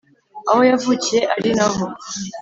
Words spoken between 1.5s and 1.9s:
na ho